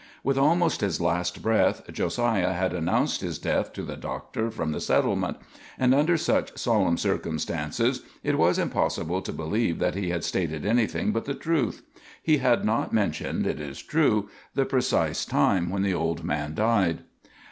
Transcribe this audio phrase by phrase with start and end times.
[0.23, 4.81] With almost his last breath Josiah had announced his death to the doctor from the
[4.81, 5.37] settlement;
[5.77, 11.11] and under such solemn circumstances it was impossible to believe that he had stated anything
[11.11, 11.83] but the truth.
[12.19, 17.01] He had not mentioned, it is true, the precise time when the old man died.